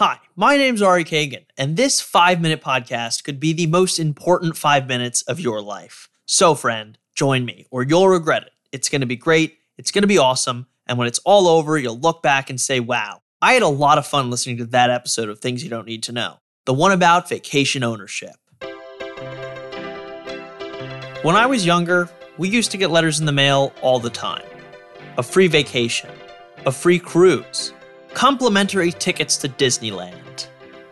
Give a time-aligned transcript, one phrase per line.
[0.00, 4.56] Hi, my name's Ari Kagan, and this five minute podcast could be the most important
[4.56, 6.08] five minutes of your life.
[6.26, 8.50] So, friend, join me, or you'll regret it.
[8.72, 11.78] It's going to be great, it's going to be awesome, and when it's all over,
[11.78, 14.90] you'll look back and say, wow, I had a lot of fun listening to that
[14.90, 18.34] episode of Things You Don't Need to Know, the one about vacation ownership.
[21.22, 24.42] When I was younger, we used to get letters in the mail all the time
[25.18, 26.10] a free vacation,
[26.66, 27.72] a free cruise
[28.14, 30.46] complimentary tickets to Disneyland.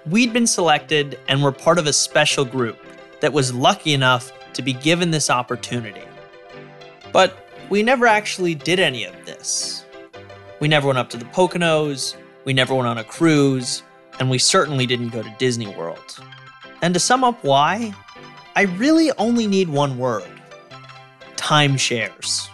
[0.07, 2.79] We'd been selected and were part of a special group
[3.20, 6.02] that was lucky enough to be given this opportunity.
[7.12, 9.87] But we never actually did any of this.
[10.60, 13.82] We never went up to the Poconos, we never went on a cruise,
[14.18, 16.20] and we certainly didn't go to Disney World.
[16.82, 17.95] And to sum up why,
[18.57, 20.29] I really only need one word
[21.37, 22.48] timeshares.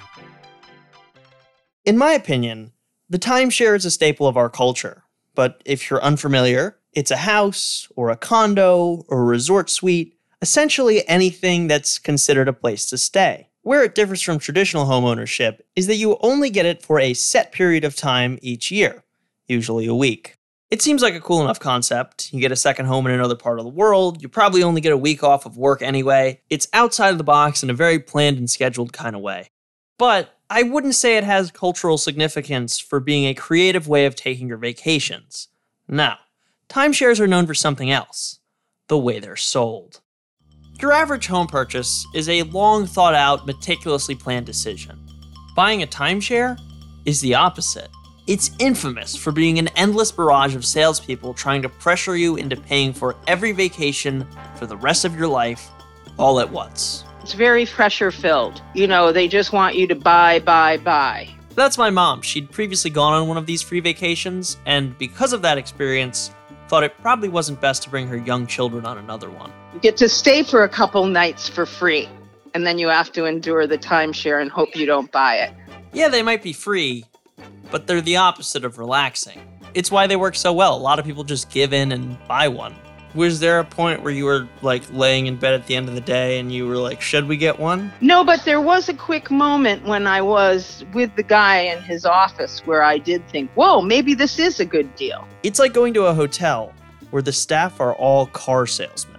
[1.84, 2.72] In my opinion,
[3.10, 5.04] the timeshare is a staple of our culture,
[5.34, 11.06] but if you're unfamiliar, it's a house or a condo or a resort suite, essentially
[11.08, 13.48] anything that's considered a place to stay.
[13.62, 17.52] Where it differs from traditional homeownership is that you only get it for a set
[17.52, 19.04] period of time each year,
[19.46, 20.38] usually a week.
[20.70, 22.32] It seems like a cool enough concept.
[22.32, 24.92] You get a second home in another part of the world, you probably only get
[24.92, 26.40] a week off of work anyway.
[26.50, 29.48] It's outside of the box in a very planned and scheduled kind of way.
[29.98, 34.48] But I wouldn't say it has cultural significance for being a creative way of taking
[34.48, 35.48] your vacations.
[35.86, 36.18] Now,
[36.70, 38.38] timeshares are known for something else
[38.88, 40.00] the way they're sold.
[40.80, 44.98] Your average home purchase is a long thought out, meticulously planned decision.
[45.54, 46.58] Buying a timeshare
[47.04, 47.90] is the opposite.
[48.26, 52.94] It's infamous for being an endless barrage of salespeople trying to pressure you into paying
[52.94, 54.26] for every vacation
[54.56, 55.68] for the rest of your life
[56.18, 57.04] all at once.
[57.28, 58.62] It's very pressure filled.
[58.72, 61.28] You know, they just want you to buy, buy, buy.
[61.56, 62.22] That's my mom.
[62.22, 66.30] She'd previously gone on one of these free vacations, and because of that experience,
[66.68, 69.52] thought it probably wasn't best to bring her young children on another one.
[69.74, 72.08] You get to stay for a couple nights for free,
[72.54, 75.52] and then you have to endure the timeshare and hope you don't buy it.
[75.92, 77.04] Yeah, they might be free,
[77.70, 79.38] but they're the opposite of relaxing.
[79.74, 80.74] It's why they work so well.
[80.74, 82.74] A lot of people just give in and buy one
[83.14, 85.94] was there a point where you were like laying in bed at the end of
[85.94, 87.92] the day and you were like, should we get one?
[88.00, 92.04] No, but there was a quick moment when I was with the guy in his
[92.04, 95.26] office where I did think, whoa, maybe this is a good deal.
[95.42, 96.72] It's like going to a hotel
[97.10, 99.17] where the staff are all car salesmen.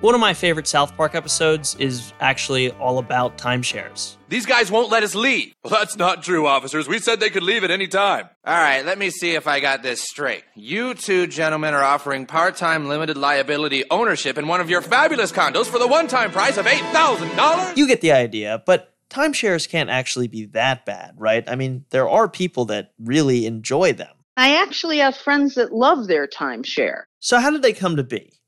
[0.00, 4.16] One of my favorite South Park episodes is actually all about timeshares.
[4.30, 5.52] These guys won't let us leave.
[5.62, 6.88] Well, that's not true, officers.
[6.88, 8.30] We said they could leave at any time.
[8.46, 10.42] All right, let me see if I got this straight.
[10.54, 15.32] You two gentlemen are offering part time limited liability ownership in one of your fabulous
[15.32, 17.76] condos for the one time price of $8,000?
[17.76, 21.44] You get the idea, but timeshares can't actually be that bad, right?
[21.46, 24.14] I mean, there are people that really enjoy them.
[24.38, 27.02] I actually have friends that love their timeshare.
[27.18, 28.39] So, how did they come to be?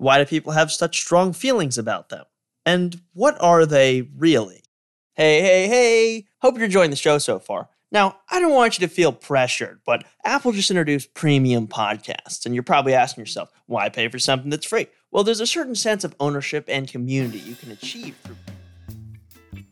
[0.00, 2.24] Why do people have such strong feelings about them?
[2.64, 4.62] And what are they really?
[5.12, 6.26] Hey, hey, hey!
[6.38, 7.68] Hope you're enjoying the show so far.
[7.92, 12.54] Now, I don't want you to feel pressured, but Apple just introduced premium podcasts, and
[12.54, 14.86] you're probably asking yourself, why pay for something that's free?
[15.10, 18.36] Well, there's a certain sense of ownership and community you can achieve through.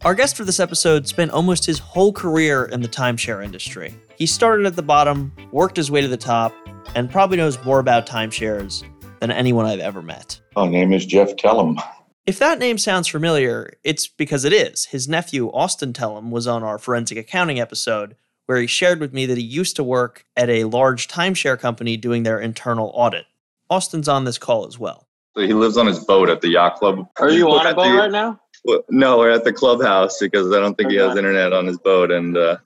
[0.04, 3.94] Our guest for this episode spent almost his whole career in the timeshare industry.
[4.16, 6.54] He started at the bottom, worked his way to the top,
[6.94, 8.84] and probably knows more about timeshares
[9.20, 10.40] than anyone I've ever met.
[10.56, 11.78] My name is Jeff Tellum.
[12.26, 14.84] If that name sounds familiar, it's because it is.
[14.86, 18.16] His nephew, Austin Tellum, was on our forensic accounting episode
[18.48, 21.96] where he shared with me that he used to work at a large timeshare company
[21.96, 23.26] doing their internal audit.
[23.70, 25.06] Austin's on this call as well.
[25.36, 27.06] So he lives on his boat at the yacht club.
[27.18, 28.40] Are you on a boat the, right now?
[28.64, 30.96] Well, no, we're at the clubhouse because I don't think okay.
[30.96, 32.10] he has internet on his boat.
[32.10, 32.56] And uh,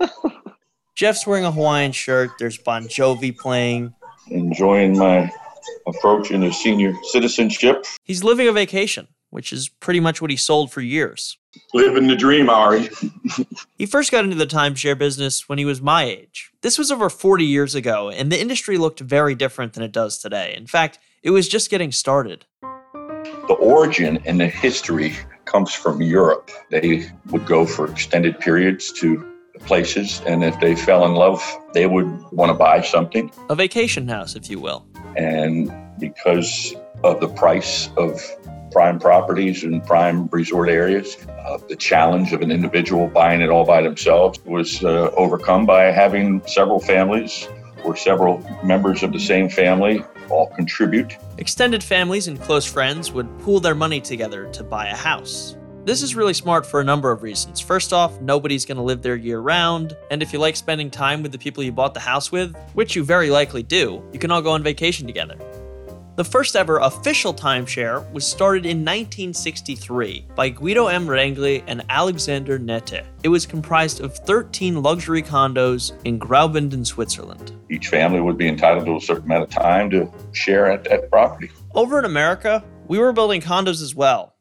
[0.95, 2.31] Jeff's wearing a Hawaiian shirt.
[2.39, 3.93] There's Bon Jovi playing.
[4.29, 5.31] Enjoying my
[5.87, 7.85] approach into senior citizenship.
[8.05, 11.39] He's living a vacation, which is pretty much what he sold for years.
[11.75, 12.89] Living the dream, Ari.
[13.79, 16.51] he first got into the timeshare business when he was my age.
[16.63, 20.19] This was over 40 years ago, and the industry looked very different than it does
[20.19, 20.55] today.
[20.57, 22.47] In fact, it was just getting started.
[22.63, 26.51] The origin and the history comes from Europe.
[26.71, 29.29] They would go for extended periods to
[29.61, 31.43] places, and if they fell in love,
[31.75, 33.31] they would want to buy something.
[33.51, 34.87] A vacation house, if you will.
[35.17, 36.75] And because
[37.05, 38.21] of the price of
[38.71, 43.67] prime properties and prime resort areas, uh, the challenge of an individual buying it all
[43.67, 47.49] by themselves was uh, overcome by having several families
[47.85, 51.17] or several members of the same family all contribute.
[51.39, 55.57] Extended families and close friends would pool their money together to buy a house.
[55.85, 57.59] This is really smart for a number of reasons.
[57.59, 61.25] First off, nobody's going to live there year round, and if you like spending time
[61.25, 64.31] with the people you bought the house with, which you very likely do, you can
[64.31, 65.35] all go on vacation together.
[66.15, 71.09] The first ever official timeshare was started in 1963 by Guido M.
[71.09, 73.05] Renggli and Alexander Nette.
[73.25, 77.51] It was comprised of 13 luxury condos in Graubünden, Switzerland.
[77.69, 81.11] Each family would be entitled to a certain amount of time to share at that
[81.11, 81.51] property.
[81.75, 84.32] Over in America, we were building condos as well.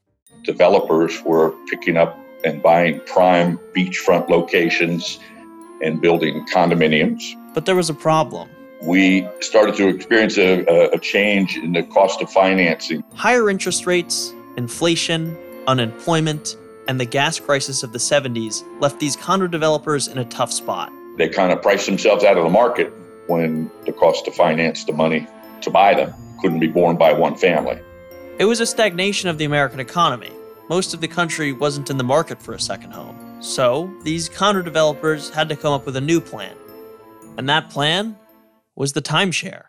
[0.44, 5.20] Developers were picking up and buying prime beachfront locations
[5.84, 7.36] and building condominiums.
[7.54, 8.50] But there was a problem.
[8.82, 13.04] We started to experience a, a change in the cost of financing.
[13.14, 16.58] Higher interest rates, inflation, unemployment,
[16.88, 20.92] and the gas crisis of the 70s left these condo developers in a tough spot.
[21.18, 22.92] They kind of priced themselves out of the market
[23.28, 25.28] when the cost to finance the money
[25.62, 27.80] to buy them couldn't be borne by one family.
[28.42, 30.32] It was a stagnation of the American economy.
[30.68, 33.16] Most of the country wasn't in the market for a second home.
[33.40, 36.56] So, these condo developers had to come up with a new plan.
[37.38, 38.18] And that plan
[38.76, 39.66] was the timeshare.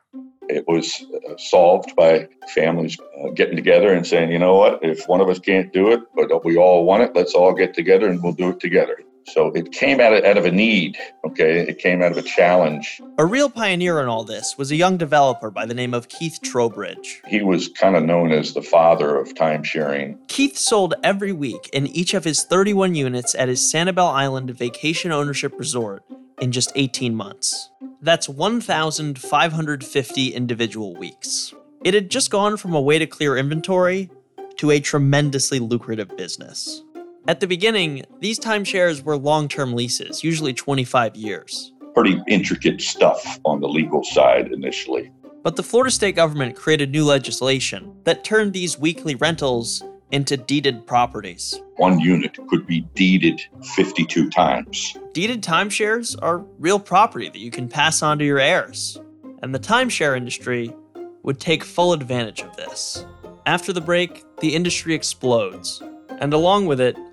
[0.49, 5.07] It was uh, solved by families uh, getting together and saying, you know what, if
[5.07, 8.09] one of us can't do it, but we all want it, let's all get together
[8.09, 8.97] and we'll do it together.
[9.29, 11.61] So it came out of, out of a need, okay?
[11.61, 13.01] It came out of a challenge.
[13.19, 16.39] A real pioneer in all this was a young developer by the name of Keith
[16.43, 17.23] Trowbridge.
[17.27, 20.19] He was kind of known as the father of time sharing.
[20.29, 25.13] Keith sold every week in each of his 31 units at his Sanibel Island vacation
[25.13, 26.05] ownership resort
[26.41, 27.71] in just 18 months.
[28.01, 31.55] That's 1,550 individual weeks.
[31.85, 34.11] It had just gone from a way to clear inventory
[34.57, 36.83] to a tremendously lucrative business.
[37.29, 41.73] At the beginning, these timeshares were long term leases, usually 25 years.
[41.95, 45.13] Pretty intricate stuff on the legal side initially.
[45.45, 50.85] But the Florida state government created new legislation that turned these weekly rentals into deeded
[50.85, 51.61] properties.
[51.77, 53.41] One unit could be deeded
[53.77, 54.97] 52 times.
[55.13, 59.01] Deeded timeshares are real property that you can pass on to your heirs.
[59.43, 60.75] And the timeshare industry
[61.23, 63.07] would take full advantage of this.
[63.47, 65.83] After the break, the industry explodes,
[66.21, 66.97] and along with it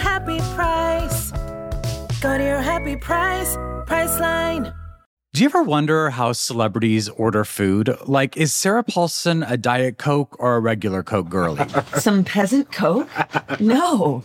[0.00, 1.30] happy price.
[2.20, 3.56] Go to your happy price,
[3.86, 4.74] Priceline.
[5.32, 7.96] Do you ever wonder how celebrities order food?
[8.06, 11.64] Like, is Sarah Paulson a Diet Coke or a regular Coke girlie?
[11.96, 13.08] Some peasant Coke?
[13.60, 14.24] No.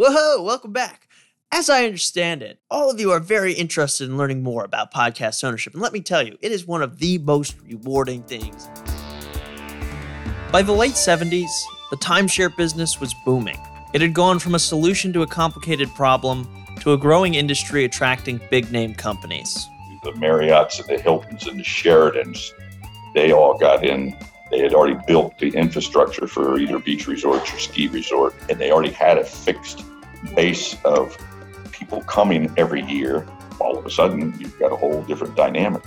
[0.00, 1.08] Whoa, welcome back.
[1.50, 5.42] As I understand it, all of you are very interested in learning more about podcast
[5.42, 5.72] ownership.
[5.72, 8.68] And let me tell you, it is one of the most rewarding things.
[10.52, 11.50] By the late 70s,
[11.90, 13.58] the timeshare business was booming.
[13.92, 18.40] It had gone from a solution to a complicated problem to a growing industry attracting
[18.52, 19.66] big name companies.
[20.04, 22.52] The Marriotts and the Hiltons and the Sheratons,
[23.14, 24.16] they all got in
[24.50, 28.70] they had already built the infrastructure for either beach resorts or ski resort, and they
[28.70, 29.84] already had a fixed
[30.34, 31.16] base of
[31.72, 33.26] people coming every year.
[33.60, 35.82] All of a sudden, you've got a whole different dynamic.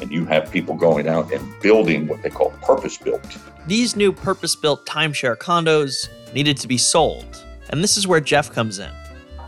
[0.00, 3.38] And you have people going out and building what they call purpose built.
[3.66, 7.44] These new purpose built timeshare condos needed to be sold.
[7.70, 8.90] And this is where Jeff comes in.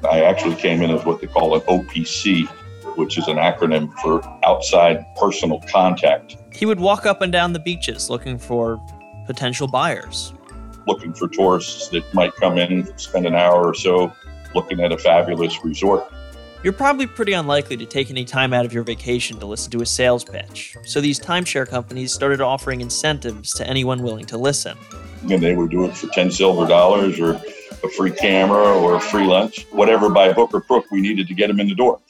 [0.08, 2.48] I actually came in as what they call an OPC,
[2.98, 6.36] which is an acronym for outside personal contact.
[6.52, 8.80] He would walk up and down the beaches looking for
[9.24, 10.32] potential buyers.
[10.86, 14.12] Looking for tourists that might come in, spend an hour or so
[14.54, 16.12] looking at a fabulous resort.
[16.64, 19.80] You're probably pretty unlikely to take any time out of your vacation to listen to
[19.80, 20.76] a sales pitch.
[20.84, 24.76] So these timeshare companies started offering incentives to anyone willing to listen.
[25.30, 27.40] And they would do it for 10 silver dollars or
[27.84, 31.34] a free camera or a free lunch, whatever by hook or crook we needed to
[31.34, 32.00] get them in the door.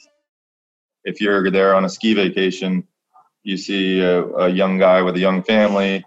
[1.09, 2.87] If you're there on a ski vacation,
[3.41, 6.05] you see a, a young guy with a young family,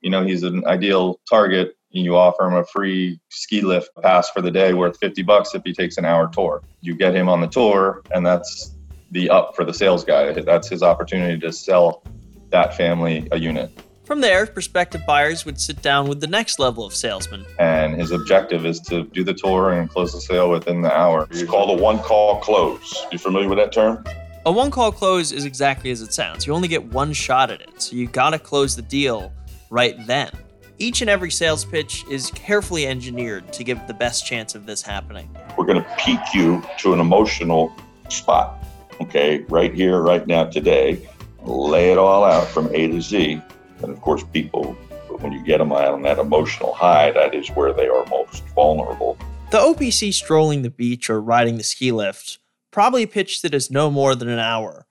[0.00, 4.30] you know, he's an ideal target and You offer him a free ski lift pass
[4.30, 6.62] for the day worth 50 bucks if he takes an hour tour.
[6.80, 8.74] You get him on the tour, and that's
[9.10, 10.32] the up for the sales guy.
[10.32, 12.04] That's his opportunity to sell
[12.50, 13.70] that family a unit.
[14.04, 17.44] From there, prospective buyers would sit down with the next level of salesman.
[17.60, 21.28] And his objective is to do the tour and close the sale within the hour.
[21.30, 23.06] It's called a one call close.
[23.12, 24.04] You familiar with that term?
[24.46, 26.46] A one call close is exactly as it sounds.
[26.46, 29.30] You only get one shot at it, so you gotta close the deal
[29.68, 30.30] right then.
[30.78, 34.80] Each and every sales pitch is carefully engineered to give the best chance of this
[34.80, 35.28] happening.
[35.58, 37.70] We're to peak you to an emotional
[38.08, 38.64] spot.
[39.02, 41.06] Okay, right here, right now, today.
[41.42, 43.42] Lay it all out from A to Z.
[43.82, 44.72] And of course, people,
[45.18, 48.42] when you get them out on that emotional high, that is where they are most
[48.54, 49.18] vulnerable.
[49.50, 52.39] The OPC strolling the beach or riding the ski lift
[52.70, 54.86] probably pitched it as no more than an hour.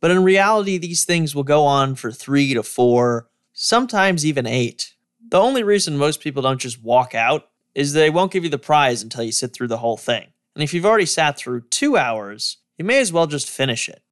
[0.00, 4.94] But in reality, these things will go on for three to four, sometimes even eight.
[5.30, 8.58] The only reason most people don't just walk out is they won't give you the
[8.58, 10.28] prize until you sit through the whole thing.
[10.54, 14.02] And if you've already sat through two hours, you may as well just finish it.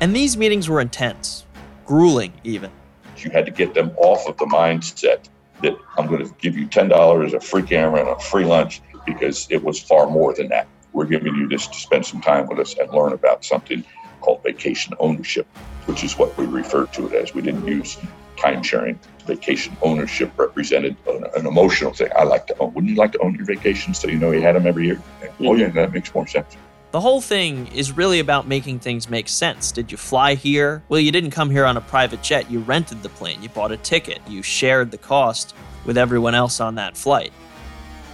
[0.00, 1.44] And these meetings were intense,
[1.84, 2.70] grueling even.
[3.18, 5.28] You had to get them off of the mindset
[5.62, 9.46] that I'm going to give you $10, a free camera, and a free lunch because
[9.50, 10.66] it was far more than that.
[10.92, 13.84] We're giving you this to spend some time with us and learn about something
[14.20, 15.46] called vacation ownership,
[15.86, 17.34] which is what we refer to it as.
[17.34, 17.98] We didn't use
[18.36, 18.98] time sharing.
[19.26, 22.08] Vacation ownership represented an, an, emotional thing.
[22.16, 22.72] I like to own.
[22.74, 24.96] Wouldn't you like to own your vacations so you know you had them every year?
[24.96, 25.46] Mm-hmm.
[25.46, 26.56] Oh, yeah, that makes more sense.
[26.92, 29.70] The whole thing is really about making things make sense.
[29.70, 30.82] Did you fly here?
[30.88, 32.50] Well, you didn't come here on a private jet.
[32.50, 33.40] You rented the plane.
[33.42, 34.20] You bought a ticket.
[34.26, 35.54] You shared the cost
[35.84, 37.32] with everyone else on that flight.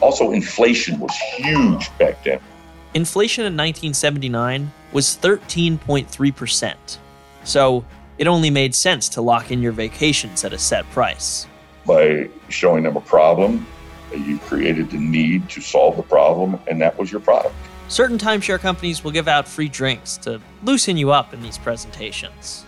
[0.03, 2.39] Also, inflation was huge back then.
[2.97, 6.97] Inflation in 1979 was 13.3%.
[7.45, 7.85] So
[8.17, 11.47] it only made sense to lock in your vacations at a set price.
[11.85, 13.67] By showing them a problem,
[14.15, 17.55] you created the need to solve the problem, and that was your product.
[17.89, 22.65] Certain timeshare companies will give out free drinks to loosen you up in these presentations.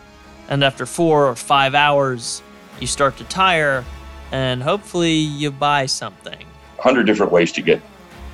[0.50, 2.42] And after four or five hours,
[2.80, 3.82] you start to tire,
[4.30, 6.44] and hopefully you buy something.
[6.80, 7.80] A hundred different ways to get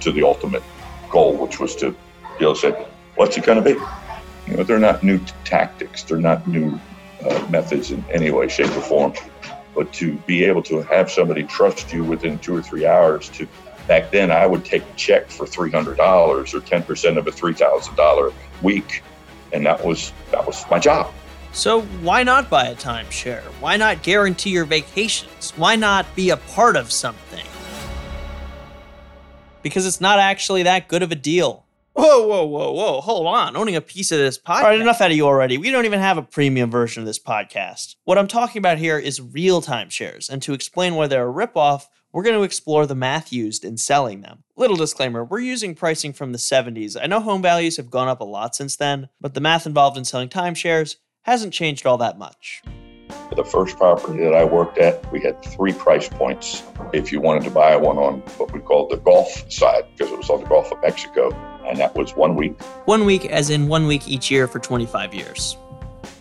[0.01, 0.65] to the ultimate
[1.15, 1.93] goal, which was to
[2.39, 3.81] be able to say, what's it going to be?
[4.51, 6.03] You know, they're not new tactics.
[6.03, 6.79] They're not new
[7.25, 9.15] uh, methods in any way, shape, or form.
[9.75, 13.49] But to be able to have somebody trust you within two or three hours to
[13.89, 17.27] back then I would take a check for three hundred dollars or ten percent of
[17.27, 19.03] a three thousand dollar week,
[19.53, 21.13] and that was that was my job.
[21.53, 23.43] So why not buy a timeshare?
[23.61, 25.53] Why not guarantee your vacations?
[25.57, 27.47] Why not be a part of something?
[29.65, 31.65] Because it's not actually that good of a deal.
[31.95, 33.01] Whoa, whoa, whoa, whoa.
[33.01, 33.57] Hold on.
[33.57, 34.61] Owning a piece of this podcast.
[34.61, 35.59] All right, enough out of you already.
[35.59, 37.97] We don't even have a premium version of this podcast.
[38.05, 40.29] What I'm talking about here is real timeshares.
[40.29, 43.79] And to explain why they're a ripoff, we're going to explore the math used in
[43.79, 44.45] selling them.
[44.55, 46.97] Little disclaimer we're using pricing from the 70s.
[47.01, 49.97] I know home values have gone up a lot since then, but the math involved
[49.97, 52.63] in selling timeshares hasn't changed all that much.
[53.35, 56.63] The first property that I worked at, we had three price points.
[56.93, 60.19] If you wanted to buy one on what we called the Gulf side, because it
[60.19, 61.31] was on the Gulf of Mexico,
[61.67, 62.61] and that was one week.
[62.85, 65.57] One week, as in one week each year for 25 years.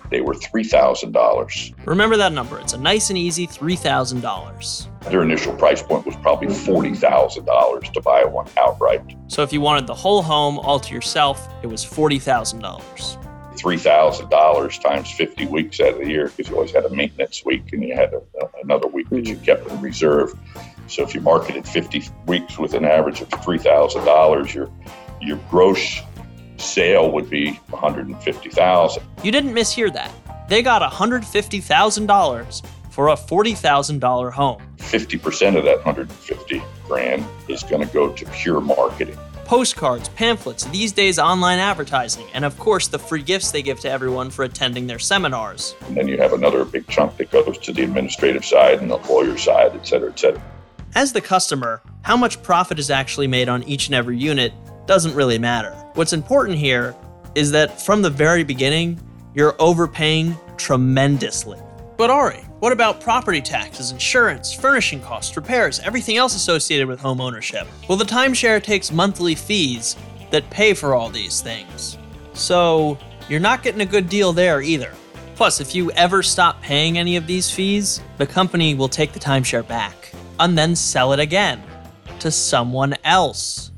[0.10, 1.88] They were $3,000.
[1.88, 2.60] Remember that number.
[2.60, 5.10] It's a nice and easy $3,000.
[5.10, 9.02] Their initial price point was probably $40,000 to buy one outright.
[9.28, 13.23] So if you wanted the whole home all to yourself, it was $40,000.
[13.56, 17.74] $3,000 times 50 weeks out of the year because you always had a maintenance week
[17.74, 18.22] and you had a,
[18.64, 19.44] another week that you mm-hmm.
[19.44, 20.34] kept in reserve.
[20.88, 24.70] So if you marketed 50 weeks with an average of $3,000, your
[25.22, 26.02] your gross
[26.58, 29.04] sale would be 150,000.
[29.24, 30.12] You didn't mishear that.
[30.50, 34.62] They got $150,000 for a $40,000 home.
[34.78, 39.18] 50% of that 150 grand is going to go to pure marketing
[39.54, 43.88] postcards, pamphlets, these days online advertising, and of course the free gifts they give to
[43.88, 45.76] everyone for attending their seminars.
[45.82, 48.98] And then you have another big chunk that goes to the administrative side and the
[48.98, 50.42] lawyer side, et cetera, et cetera.
[50.96, 54.54] As the customer, how much profit is actually made on each and every unit
[54.88, 55.70] doesn't really matter.
[55.94, 56.96] What's important here
[57.36, 59.00] is that from the very beginning,
[59.36, 61.60] you're overpaying tremendously.
[61.96, 67.20] But Ari, what about property taxes, insurance, furnishing costs, repairs, everything else associated with home
[67.20, 67.68] ownership?
[67.90, 69.98] Well, the timeshare takes monthly fees
[70.32, 71.98] that pay for all these things.
[72.32, 74.94] So, you're not getting a good deal there either.
[75.36, 79.20] Plus, if you ever stop paying any of these fees, the company will take the
[79.20, 81.62] timeshare back and then sell it again
[82.20, 83.74] to someone else.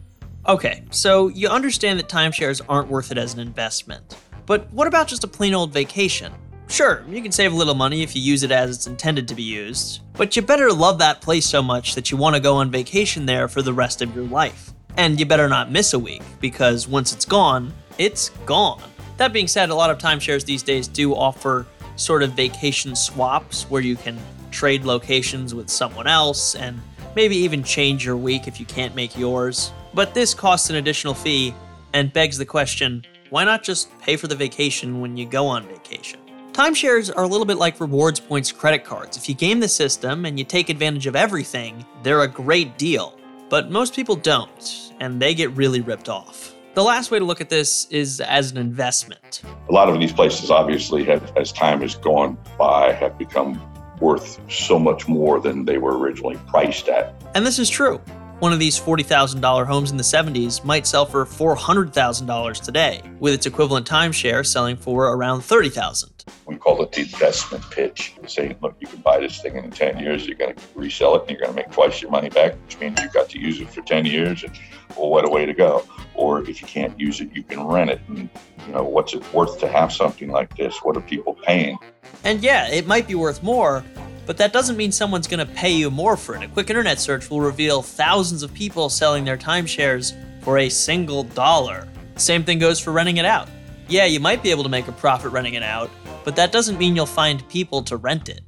[0.48, 4.15] Okay, so you understand that timeshares aren't worth it as an investment.
[4.46, 6.32] But what about just a plain old vacation?
[6.67, 9.36] Sure, you can save a little money if you use it as it's intended to
[9.36, 12.55] be used, but you better love that place so much that you want to go
[12.55, 14.74] on vacation there for the rest of your life.
[14.98, 18.81] And you better not miss a week, because once it's gone, it's gone.
[19.17, 23.69] That being said, a lot of timeshares these days do offer sort of vacation swaps
[23.69, 24.17] where you can
[24.51, 26.81] trade locations with someone else and
[27.15, 29.72] maybe even change your week if you can't make yours.
[29.93, 31.53] But this costs an additional fee
[31.93, 35.67] and begs the question why not just pay for the vacation when you go on
[35.67, 36.19] vacation?
[36.55, 39.17] Timeshares are a little bit like rewards points credit cards.
[39.17, 43.19] If you game the system and you take advantage of everything, they're a great deal.
[43.50, 46.55] But most people don't, and they get really ripped off.
[46.74, 49.41] The last way to look at this is as an investment.
[49.67, 53.62] A lot of these places, obviously, have, as time has gone by, have become
[54.00, 57.21] worth so much more than they were originally priced at.
[57.35, 58.00] And this is true.
[58.39, 63.46] One of these $40,000 homes in the 70s might sell for $400,000 today, with its
[63.46, 66.12] equivalent timeshare selling for around $30,000.
[66.46, 68.13] We call it the investment pitch.
[68.27, 71.22] Saying, look, you can buy this thing in 10 years, you're going to resell it,
[71.22, 73.62] and you're going to make twice your money back, which means you've got to use
[73.62, 74.51] it for 10 years, and
[74.98, 75.86] well, what a way to go.
[76.13, 78.01] Or if you can't use it, you can rent it.
[78.10, 78.30] And,
[78.68, 80.77] you know, what's it worth to have something like this?
[80.80, 81.77] What are people paying?
[82.25, 83.84] And yeah, it might be worth more,
[84.25, 86.44] but that doesn't mean someone's going to pay you more for it.
[86.44, 90.13] A quick internet search will reveal thousands of people selling their timeshares
[90.44, 91.88] for a single dollar.
[92.15, 93.50] Same thing goes for renting it out.
[93.88, 95.91] Yeah, you might be able to make a profit renting it out,
[96.24, 98.41] but that doesn't mean you'll find people to rent it.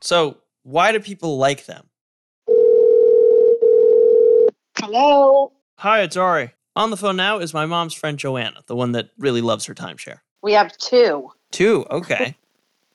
[0.00, 1.86] So, why do people like them?
[4.78, 5.52] Hello.
[5.76, 6.52] Hi, it's Ari.
[6.74, 9.74] On the phone now is my mom's friend Joanna, the one that really loves her
[9.74, 10.18] timeshare.
[10.42, 11.30] We have two.
[11.50, 12.36] Two, okay.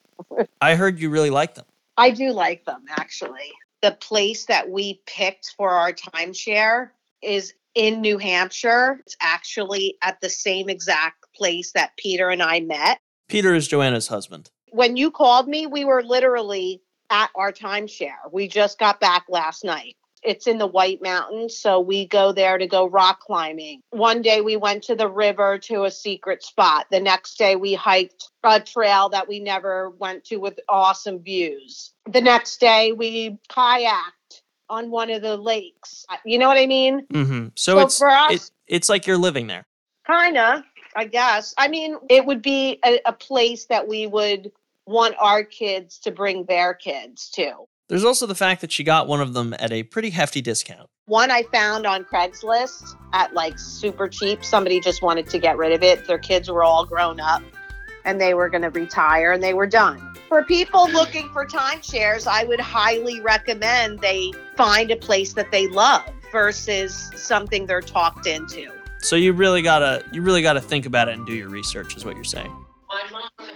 [0.60, 1.64] I heard you really like them.
[1.98, 3.52] I do like them actually.
[3.82, 6.90] The place that we picked for our timeshare
[7.22, 9.00] is in New Hampshire.
[9.00, 13.00] It's actually at the same exact place that Peter and I met.
[13.28, 14.48] Peter is Joanna's husband.
[14.70, 18.30] When you called me, we were literally at our timeshare.
[18.32, 19.96] We just got back last night.
[20.22, 23.80] It's in the White Mountains, so we go there to go rock climbing.
[23.90, 26.86] One day we went to the river to a secret spot.
[26.90, 31.92] The next day we hiked a trail that we never went to with awesome views.
[32.10, 36.04] The next day we kayaked on one of the lakes.
[36.24, 37.06] You know what I mean?
[37.12, 37.48] Mm-hmm.
[37.54, 39.66] So, So it's for us- it, it's like you're living there.
[40.06, 40.64] Kinda,
[40.96, 41.54] I guess.
[41.58, 44.50] I mean, it would be a, a place that we would
[44.86, 47.52] want our kids to bring their kids to.
[47.88, 50.90] There's also the fact that she got one of them at a pretty hefty discount.
[51.06, 54.44] One I found on Craigslist at like super cheap.
[54.44, 56.06] Somebody just wanted to get rid of it.
[56.06, 57.42] Their kids were all grown up
[58.04, 60.14] and they were going to retire and they were done.
[60.28, 65.66] For people looking for timeshares, I would highly recommend they find a place that they
[65.68, 68.70] love versus something they're talked into.
[69.00, 72.04] So you really gotta you really gotta think about it and do your research, is
[72.04, 72.52] what you're saying.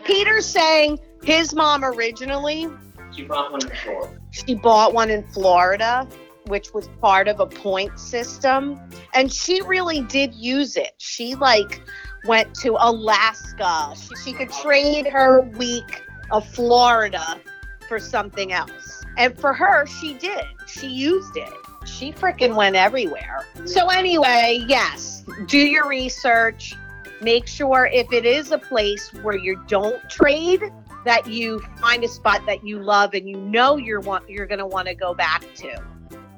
[0.04, 2.70] Peter's saying his mom originally
[3.14, 4.18] She bought one before.
[4.30, 6.08] she bought one in Florida,
[6.46, 8.80] which was part of a point system.
[9.14, 10.94] And she really did use it.
[10.98, 11.82] She like
[12.26, 13.94] went to Alaska.
[13.96, 17.40] She, she could trade her week of Florida
[17.88, 19.02] for something else.
[19.18, 20.46] And for her, she did.
[20.66, 21.52] She used it.
[21.84, 23.46] She freaking went everywhere.
[23.64, 26.74] So, anyway, yes, do your research.
[27.20, 30.72] Make sure if it is a place where you don't trade,
[31.04, 34.58] that you find a spot that you love and you know you're want you're going
[34.58, 35.82] to want to go back to.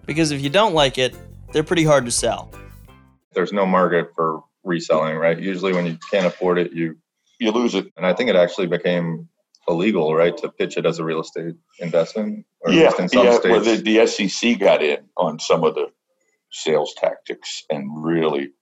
[0.07, 1.15] Because if you don't like it,
[1.53, 2.51] they're pretty hard to sell.
[3.33, 5.39] There's no market for reselling, right?
[5.39, 6.97] Usually, when you can't afford it, you
[7.39, 7.93] you lose it.
[7.97, 9.29] And I think it actually became
[9.69, 13.27] illegal, right, to pitch it as a real estate investment, or yeah, least in some
[13.27, 13.39] yeah.
[13.39, 13.67] states.
[13.67, 15.89] Well, the, the SEC got in on some of the
[16.51, 18.53] sales tactics and really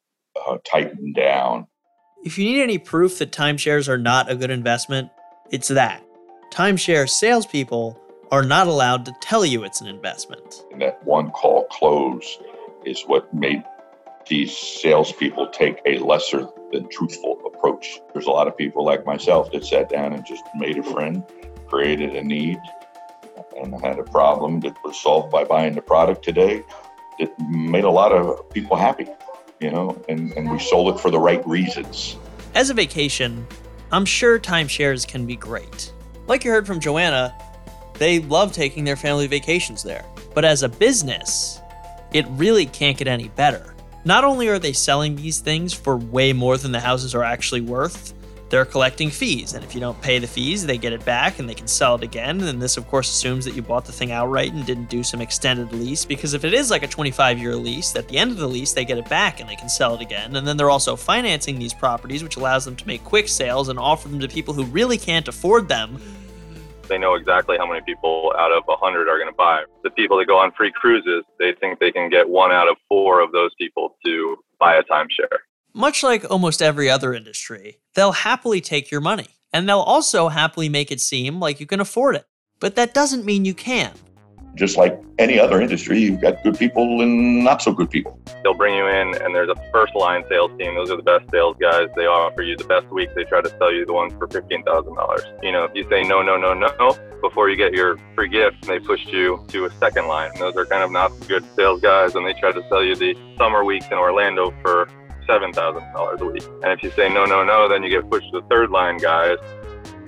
[0.47, 1.67] uh, tightened down.
[2.25, 5.11] If you need any proof that timeshares are not a good investment,
[5.53, 6.03] it's that.
[6.51, 10.65] Timeshare salespeople are not allowed to tell you it's an investment.
[10.73, 12.39] And that one call close
[12.87, 13.63] is what made
[14.27, 18.01] these salespeople take a lesser than truthful approach.
[18.15, 21.23] There's a lot of people like myself that sat down and just made a friend,
[21.67, 22.59] created a need,
[23.61, 26.63] and had a problem that was solved by buying the product today
[27.19, 29.07] that made a lot of people happy,
[29.61, 32.17] you know, and, and we sold it for the right reasons.
[32.55, 33.47] As a vacation,
[33.93, 35.93] I'm sure timeshares can be great.
[36.27, 37.35] Like you heard from Joanna,
[37.99, 40.07] they love taking their family vacations there.
[40.35, 41.61] But as a business,
[42.15, 43.75] it really can't get any better.
[44.07, 47.61] Not only are they selling these things for way more than the houses are actually
[47.61, 48.15] worth,
[48.53, 49.55] they're collecting fees.
[49.55, 51.95] And if you don't pay the fees, they get it back and they can sell
[51.95, 52.39] it again.
[52.43, 55.23] And this, of course, assumes that you bought the thing outright and didn't do some
[55.23, 56.05] extended lease.
[56.05, 58.75] Because if it is like a 25 year lease, at the end of the lease,
[58.75, 60.37] they get it back and they can sell it again.
[60.37, 63.79] And then they're also financing these properties, which allows them to make quick sales and
[63.79, 65.99] offer them to people who really can't afford them.
[66.89, 69.65] They know exactly how many people out of 100 are going to buy.
[69.83, 72.77] The people that go on free cruises, they think they can get one out of
[72.87, 75.39] four of those people to buy a timeshare.
[75.75, 80.69] Much like almost every other industry, they'll happily take your money, and they'll also happily
[80.69, 82.27] make it seem like you can afford it.
[82.61, 83.93] But that doesn't mean you can.
[84.55, 88.21] Just like any other industry, you've got good people and not so good people.
[88.43, 90.75] They'll bring you in, and there's a first line sales team.
[90.75, 91.89] Those are the best sales guys.
[91.97, 93.09] They offer you the best week.
[93.15, 95.43] They try to sell you the ones for $15,000.
[95.43, 98.67] You know, if you say no, no, no, no, before you get your free gift,
[98.67, 100.33] they push you to a second line.
[100.39, 103.17] Those are kind of not good sales guys, and they try to sell you the
[103.39, 104.87] summer weeks in Orlando for
[105.27, 106.45] $7,000 a week.
[106.63, 108.99] And if you say no, no, no, then you get pushed to the third line
[108.99, 109.39] guys.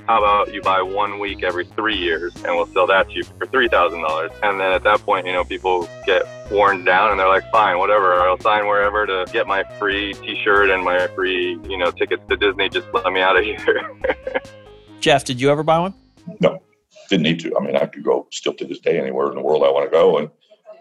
[0.06, 3.24] How about you buy one week every three years and we'll sell that to you
[3.24, 4.30] for $3,000?
[4.42, 7.78] And then at that point, you know, people get worn down and they're like, fine,
[7.78, 11.90] whatever, I'll sign wherever to get my free t shirt and my free, you know,
[11.90, 12.68] tickets to Disney.
[12.68, 13.90] Just let me out of here.
[15.00, 15.94] Jeff, did you ever buy one?
[16.40, 16.58] No,
[17.08, 17.56] didn't need to.
[17.56, 19.86] I mean, I could go still to this day anywhere in the world I want
[19.86, 20.30] to go and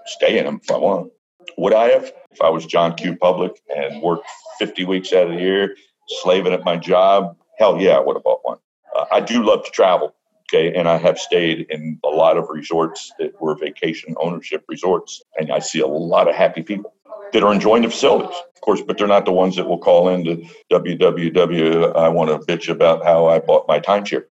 [0.05, 1.11] stay in them if I want.
[1.57, 3.15] Would I have if I was John Q.
[3.15, 4.27] Public and worked
[4.59, 5.75] 50 weeks out of the year,
[6.07, 7.35] slaving at my job?
[7.59, 8.57] Hell yeah, I would have bought one.
[8.95, 10.15] Uh, I do love to travel.
[10.53, 10.75] Okay.
[10.75, 15.21] And I have stayed in a lot of resorts that were vacation ownership resorts.
[15.37, 16.93] And I see a lot of happy people
[17.31, 20.09] that are enjoying the facilities, of course, but they're not the ones that will call
[20.09, 21.95] into www.
[21.95, 24.25] I want to bitch about how I bought my timeshare.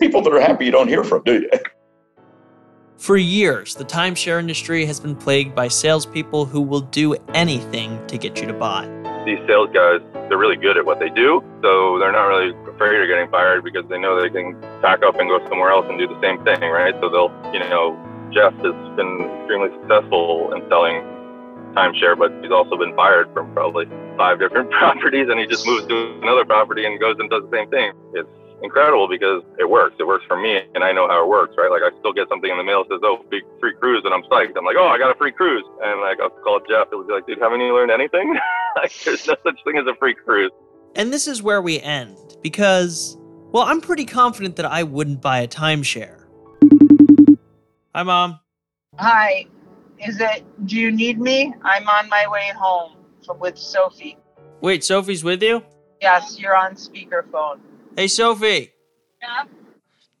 [0.00, 1.50] People that are happy you don't hear from, do you?
[2.98, 8.16] For years, the timeshare industry has been plagued by salespeople who will do anything to
[8.16, 8.88] get you to buy.
[9.26, 13.00] These sales guys, they're really good at what they do, so they're not really afraid
[13.00, 15.98] of getting fired because they know they can pack up and go somewhere else and
[15.98, 16.94] do the same thing, right?
[17.02, 17.92] So they'll, you know,
[18.32, 21.04] Jeff has been extremely successful in selling
[21.76, 23.84] timeshare, but he's also been fired from probably
[24.16, 27.56] five different properties, and he just moves to another property and goes and does the
[27.56, 27.92] same thing.
[28.14, 28.28] It's
[28.62, 29.96] incredible because it works.
[29.98, 31.70] It works for me, and I know how it works, right?
[31.70, 34.14] Like I still get something in the mail that says, "Oh, big free cruise," and
[34.14, 34.56] I'm psyched.
[34.56, 36.88] I'm like, "Oh, I got a free cruise," and like I'll call Jeff.
[36.90, 38.38] He'll be like, "Dude, haven't you learned anything?
[38.76, 40.52] like, there's no such thing as a free cruise."
[40.94, 43.18] And this is where we end because,
[43.52, 46.24] well, I'm pretty confident that I wouldn't buy a timeshare.
[47.94, 48.40] Hi, mom.
[48.98, 49.46] Hi.
[49.98, 51.54] Is it, do you need me?
[51.62, 52.92] I'm on my way home
[53.24, 54.18] from, with Sophie.
[54.60, 55.62] Wait, Sophie's with you?
[56.00, 57.58] Yes, you're on speakerphone.
[57.96, 58.74] Hey, Sophie.
[59.22, 59.44] Yeah?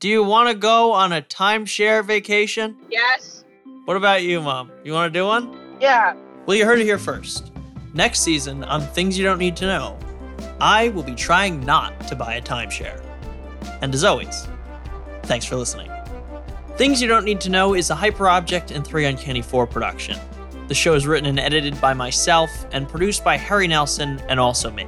[0.00, 2.74] Do you want to go on a timeshare vacation?
[2.90, 3.44] Yes.
[3.84, 4.72] What about you, mom?
[4.82, 5.76] You want to do one?
[5.78, 6.16] Yeah.
[6.46, 7.52] Well, you heard it here first.
[7.92, 9.98] Next season on Things You Don't Need to Know,
[10.58, 12.98] I will be trying not to buy a timeshare.
[13.82, 14.48] And as always,
[15.24, 15.90] thanks for listening.
[16.78, 20.18] Things You Don't Need to Know is a Hyperobject and 3 Uncanny 4 production.
[20.68, 24.70] The show is written and edited by myself and produced by Harry Nelson and also
[24.70, 24.86] me.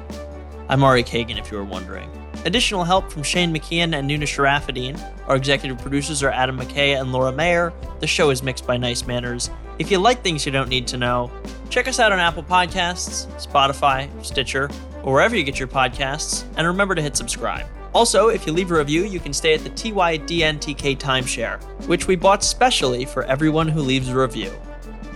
[0.71, 2.11] I'm Ari Kagan, if you were wondering.
[2.49, 4.99] Additional help from Shane McKeon and Nuna Sharafadine.
[5.29, 7.75] Our executive producers are Adam McKay and Laura Mayer.
[8.01, 9.51] The show is mixed by Nice Manners.
[9.79, 11.31] If you like things you don't need to know,
[11.69, 14.71] check us out on Apple Podcasts, Spotify, Stitcher,
[15.03, 17.67] or wherever you get your podcasts, and remember to hit subscribe.
[17.93, 22.17] Also, if you leave a review, you can stay at the TYDNTK timeshare, which we
[22.17, 24.51] bought specially for everyone who leaves a review.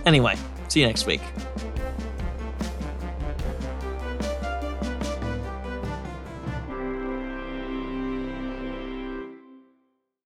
[0.05, 0.35] Anyway,
[0.67, 1.21] see you next week.